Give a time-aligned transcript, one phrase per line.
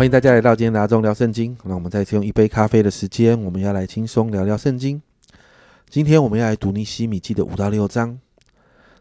[0.00, 1.54] 欢迎大家来到今天的阿忠聊圣经。
[1.62, 5.02] 那我们再次用一杯咖啡的时间，我们要来轻松聊聊圣经。
[5.90, 8.18] 今天我们要来读尼西米记的五到六章。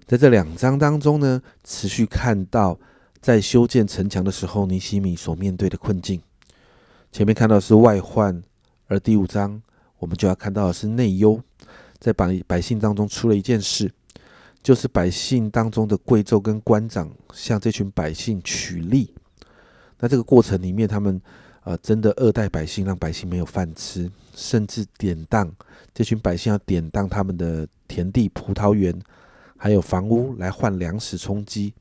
[0.06, 2.78] 在这两章当中呢，持续看到
[3.22, 6.22] 在修建城墙的时候，尼西米所面对的困境。
[7.14, 8.44] 前面看到的是外患，
[8.88, 9.62] 而第五章
[10.00, 11.42] 我们就要看到的是内忧。
[11.98, 13.90] 在百百姓当中出了一件事，
[14.62, 19.14] 就是百姓当中的贵胄跟官长向这群百姓取利。
[20.00, 21.22] 那这个过程里面，他们
[21.64, 25.54] 呃真的恶待百姓，让百姓没有饭吃，甚至典当
[25.94, 28.98] 这群百姓要典当他们的田地、葡萄园，
[29.58, 31.74] 还有房屋来换粮食充饥，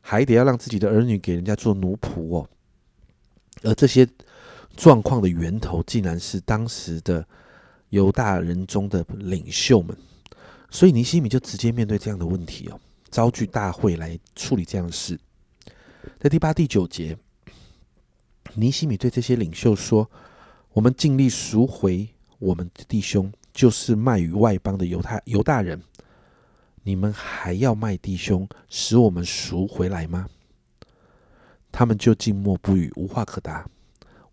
[0.00, 2.48] 还得要让自己的儿女给人家做奴仆哦。
[3.64, 4.08] 而这些
[4.76, 7.26] 状况的源头，竟然是当时的
[7.88, 9.96] 犹大人中的领袖们。
[10.70, 12.78] 所以尼西米就直接面对这样的问题哦，
[13.10, 15.18] 召聚大会来处理这样的事。
[16.20, 17.18] 在第八、第九节。
[18.58, 20.10] 尼西米对这些领袖说
[20.74, 22.08] ：“我们尽力赎回
[22.40, 25.80] 我们的弟兄，就是卖与外邦的犹太犹大人。
[26.82, 30.28] 你们还要卖弟兄，使我们赎回来吗？”
[31.70, 33.64] 他们就静默不语，无话可答。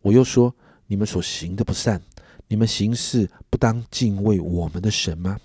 [0.02, 0.52] 我又说
[0.88, 2.02] ：“你们所行的不善，
[2.48, 5.38] 你们行事不当敬畏我们的神吗？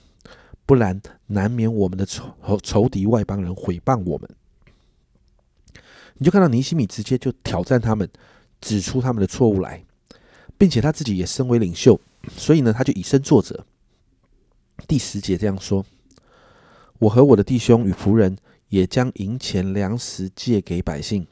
[0.65, 4.27] 不然，难免我们的仇仇敌外邦人毁谤我们。”
[6.17, 8.09] 你就看到尼西米直接就挑战他们。
[8.61, 9.85] 指出他们的错误来，
[10.59, 12.01] 并且他自己也身为领袖，
[12.37, 13.65] 所以呢，他就以身作则。
[14.87, 15.85] 第十节这样说
[17.01, 18.37] ：“我和我的弟兄与仆人
[18.69, 21.27] 也将银钱粮食借给百姓，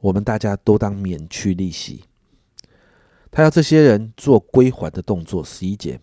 [0.00, 2.04] 我们大家都当免去利息。”
[3.30, 5.44] 他要这些人做归还的动作。
[5.44, 6.00] 十一节：“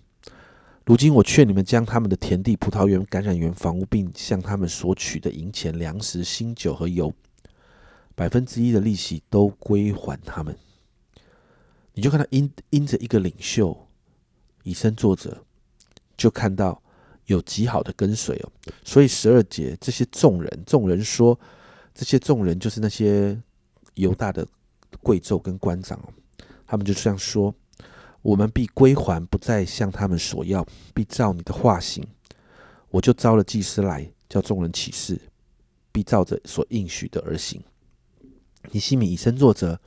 [0.85, 7.13] 如今我劝你们将他们的田地、葡萄园、感染园、房屋，并向他们索取的银钱、粮食、新酒和油。”
[8.17, 10.57] 百分之一的利息都归还他们，
[11.93, 13.87] 你就看到因因着一个领袖
[14.63, 15.37] 以身作则，
[16.17, 16.81] 就看到
[17.27, 18.51] 有极好的跟随哦。
[18.83, 21.39] 所以十二节这些众人，众人说，
[21.93, 23.39] 这些众人就是那些
[23.93, 24.47] 犹大的
[25.03, 26.09] 贵胄跟官长哦，
[26.65, 27.53] 他们就这样说：
[28.23, 32.03] 我们必归还，不再向他们索要，必照你的话行。
[32.89, 35.21] 我就招了祭司来，叫众人起誓，
[35.91, 37.61] 必照着所应许的而行。
[38.71, 39.79] 尼西米以身作则，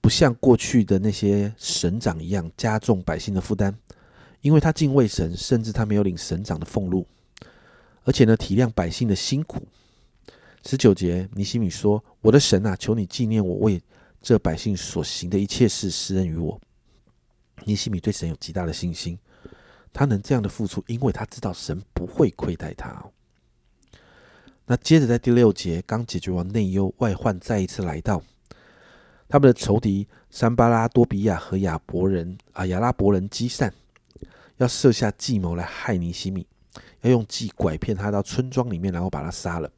[0.00, 3.74] 不像过去的那些省长一样加重百姓的负担，
[4.42, 7.06] 因为他敬畏神，甚至他没有领省长的俸禄，
[8.04, 9.66] 而且呢体谅百姓的辛苦。
[10.66, 13.82] 十九节，尼西米说：“我的神啊，求你纪念我为
[14.22, 16.58] 这百姓所行的一切事，施恩于我。”
[17.64, 19.18] 尼西米对神有极大的信心，
[19.92, 23.04] 他能这样的付出，因为他知道神不会亏待他。
[24.66, 28.22] 那接着在第六节刚解决完内忧外患，再一次来到
[29.28, 33.72] 他们的仇敌山巴拉多比亚和亚伯人啊亚拉伯人基善，
[34.56, 36.46] 要设下计谋来害尼西米，
[37.02, 39.70] 要用计拐骗他到村庄里面，然后把他杀了。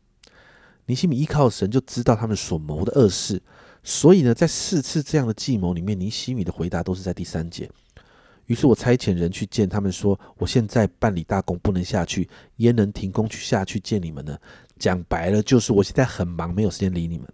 [0.87, 3.43] 尼西米依靠神就知道他们所谋的恶事，
[3.83, 7.69] 所以呢，在四次这样的计谋里面，尼西米的回答都是在第三节。
[8.47, 14.37] 于是我差遣人去见他们，说：“我现在办理大功，不能下去，焉能停工去下去见你们呢？”
[14.79, 17.27] 讲白了，就是我现在很忙，没有时间理你们。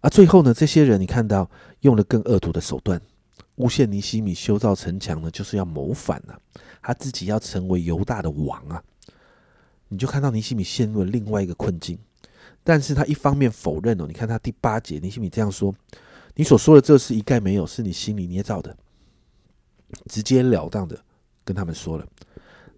[0.00, 1.50] 啊，最后呢，这些人你看到
[1.80, 3.00] 用了更恶毒的手段，
[3.56, 6.34] 诬陷尼西米修造城墙呢，就是要谋反呢，
[6.82, 8.82] 他自己要成为犹大的王啊。
[9.88, 11.98] 你就看到尼西米陷入了另外一个困境，
[12.62, 15.74] 但是他一方面否认哦，你看他第八节，尼西米这样说
[16.36, 18.76] ：“你所说的这事一概没有，是你心里捏造的。”
[20.08, 20.98] 直截了当的
[21.44, 22.06] 跟他们说了。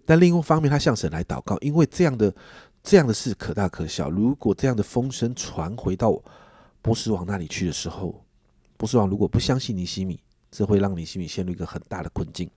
[0.05, 2.33] 但另一方面，他向神来祷告，因为这样的。
[2.81, 4.09] 这样的事可大可小。
[4.09, 6.17] 如果这样的风声传回到
[6.81, 8.23] 波斯王那里去的时候，
[8.77, 10.17] 波斯王如果不相信尼西米，
[10.49, 12.49] 这会让尼西米陷入一个很大的困境。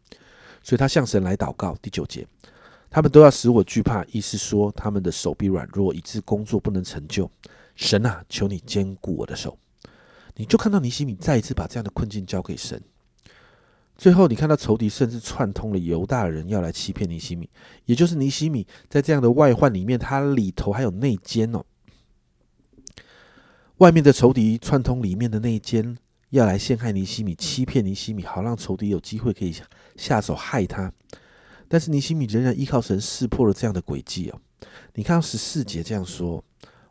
[0.62, 1.76] 所以他向神来祷告。
[1.82, 2.24] 第九节，
[2.88, 7.28] 他们都要使我惧怕，意思说他们的手臂软弱，以致工作不能成就。
[7.74, 9.58] 神啊，求你坚固我的手。
[10.36, 12.80] 你就看到尼西米再一次把这样的困境交给神。
[14.02, 17.48] 最后，你看到仇敌甚至串通了犹大人要来欺骗尼西米，
[17.84, 21.64] 也就是尼西米在这样的外患里面，他里头还有内奸哦。
[23.76, 25.96] 外面的仇敌串通里面的内奸，
[26.30, 29.54] 要来陷害尼西米，欺骗尼西米，好让仇敌有机会可以
[29.94, 30.92] 下手害他。
[31.68, 34.40] 但是尼西米仍然依靠神识破了这样的诡计哦。
[34.94, 36.42] 你看到十四节这样说：“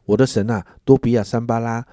[0.07, 1.86] 我的神啊，多比亚、山巴拉、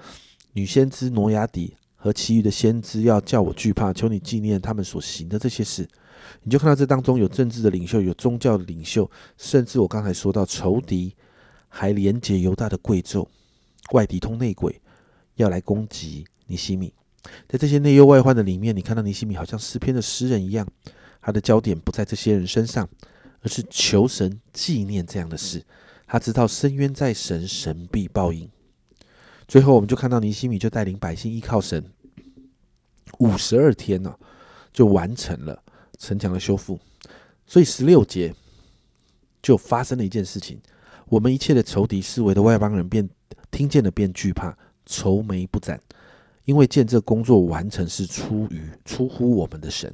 [0.53, 5.87] 女先知挪亚底。”和其余的先知要叫我惧怕，求你纪念他们所行的这些事。
[6.43, 11.13] 你就看到这当中有政治的领袖，有宗教的领袖，甚至我刚才说到仇敌，
[11.67, 13.27] 还连结犹大的贵胄，
[13.91, 14.81] 外敌通内鬼，
[15.35, 16.93] 要来攻击尼西米。
[17.47, 20.65] 在这些内忧外患的里面，你看到尼西米好像诗篇的诗人一样，
[21.21, 22.87] 他的焦点不在这些人身上，
[23.41, 25.65] 而是求神纪念这样的事。
[26.07, 28.49] 他知道深渊在神，神必报应。
[29.49, 31.83] 最后，我们就看到尼西米就带领百姓依靠神，
[33.17, 34.15] 五十二天呢，
[34.71, 35.59] 就完成了
[35.97, 36.79] 城墙的修复。
[37.47, 38.31] 所以十六节
[39.41, 40.61] 就发生了一件事情：
[41.07, 43.09] 我们一切的仇敌、思维的外邦人，便
[43.49, 44.55] 听见了，便惧怕，
[44.85, 45.81] 愁眉不展。
[46.45, 49.91] 因为见这工作完成是出于出乎我们的神，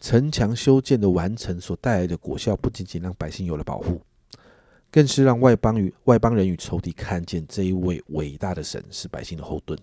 [0.00, 4.00] 城墙修建的完成所带来的果效，不仅仅让百姓有了保护，
[4.90, 9.78] 更是让外邦与外邦人与仇敌看见这一位伟大的神是百姓的后盾。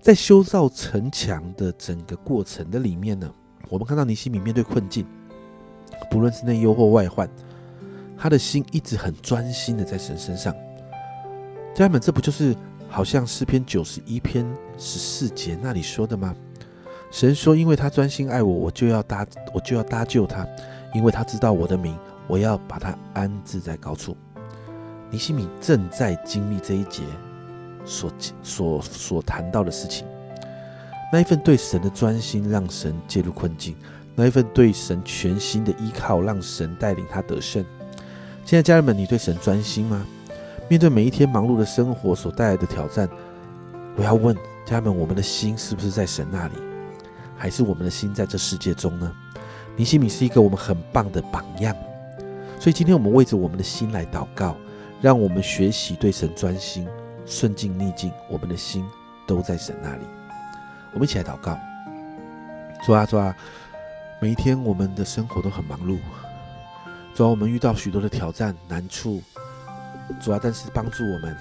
[0.00, 3.32] 在修造城墙的整个过程的里面呢，
[3.68, 5.06] 我们看到尼西米面对困境，
[6.10, 7.28] 不论是内忧或外患，
[8.16, 10.54] 他的心一直很专心的在神身上。
[11.74, 12.56] 家人们，这不就是？
[12.90, 14.46] 好像诗篇九十一篇
[14.78, 16.34] 十四节那里说的吗？
[17.10, 20.48] 神说：“因为他专心爱我，我就要搭，我就要搭救他，
[20.94, 21.94] 因为他知道我的名，
[22.28, 24.16] 我要把它安置在高处。”
[25.10, 27.02] 尼西米正在经历这一节
[27.84, 30.06] 所所所谈到的事情。
[31.10, 33.74] 那一份对神的专心，让神介入困境；
[34.14, 37.64] 那一份对神全新的依靠，让神带领他得胜。
[38.44, 40.06] 现在，家人们，你对神专心吗？
[40.68, 43.08] 面对每一天忙碌的生活所带来的挑战，
[43.96, 44.36] 我要问
[44.66, 46.54] 家人们：我们的心是不是在神那里，
[47.38, 49.10] 还是我们的心在这世界中呢？
[49.76, 51.74] 尼西米是一个我们很棒的榜样，
[52.60, 54.56] 所以今天我们为着我们的心来祷告，
[55.00, 56.88] 让我们学习对神专心，
[57.24, 58.84] 顺境逆境，我们的心
[59.26, 60.04] 都在神那里。
[60.92, 61.56] 我们一起来祷告：
[62.84, 63.34] 主啊，主啊，
[64.20, 65.98] 每一天我们的生活都很忙碌，
[67.14, 69.22] 主啊，我们遇到许多的挑战难处。
[70.20, 71.36] 主啊，但是帮助我们，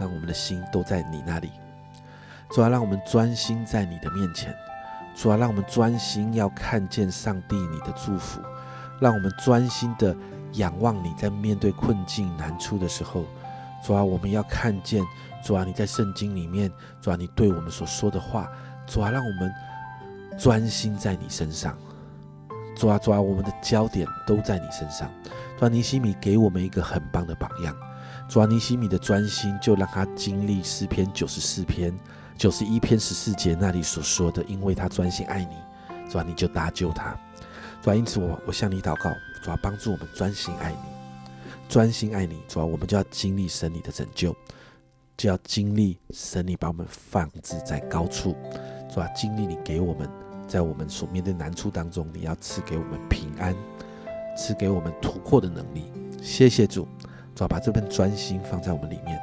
[0.00, 1.50] 让我们的心都在你那里。
[2.50, 4.54] 主啊，让我们专心在你的面前。
[5.14, 8.40] 主啊，让我们专心要看见上帝你的祝福。
[9.00, 10.16] 让我们专心的
[10.54, 13.24] 仰望你在面对困境难处的时候。
[13.84, 15.04] 主啊，我们要看见
[15.44, 16.70] 主啊你在圣经里面，
[17.00, 18.48] 主啊你对我们所说的话。
[18.86, 19.52] 主啊，让我们
[20.38, 21.76] 专心在你身上。
[22.76, 25.10] 主啊，主啊，我们的焦点都在你身上。
[25.58, 27.76] 主啊，尼西米给我们一个很棒的榜样。
[28.28, 31.92] 主啊，尼西米的专心，就让他经历诗篇九十四篇、
[32.36, 35.56] 九十一篇十四节那里所说的，因为他专心爱你，
[36.08, 37.16] 主啊，你就搭救他。
[37.82, 39.10] 主啊，因此我我向你祷告，
[39.42, 40.78] 主啊，帮助我们专心爱你，
[41.68, 42.40] 专心爱你。
[42.48, 44.34] 主啊，我们就要经历神你的拯救，
[45.16, 48.36] 就要经历神你把我们放置在高处。
[48.92, 50.08] 主啊，经历你给我们
[50.46, 53.54] 在我们所面对难处当中，你要赐给我们平安，
[54.36, 55.90] 赐给我们突破的能力。
[56.22, 56.86] 谢谢主。
[57.34, 59.18] 主要把这份专心放在我们里面，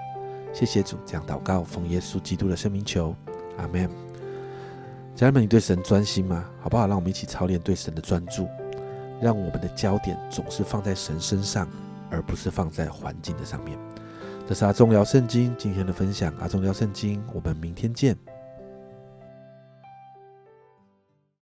[0.51, 3.15] 谢谢主，这样祷告，奉耶稣基督的圣名求，
[3.57, 3.88] 阿门。
[5.15, 6.50] 家人们，你对神专心吗？
[6.60, 6.88] 好不好？
[6.88, 8.48] 让我们一起操练对神的专注，
[9.21, 11.68] 让我们的焦点总是放在神身上，
[12.10, 13.77] 而不是放在环境的上面。
[14.48, 18.18] 这是阿忠聊圣经今天的分享，阿忠聊圣经，我们明天见。